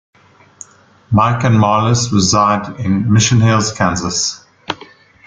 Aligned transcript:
Mike 1.11 1.43
and 1.43 1.59
Marlys 1.59 2.11
reside 2.11 2.79
in 2.79 3.13
Mission 3.13 3.39
Hills, 3.39 3.71
Kansas. 3.71 4.43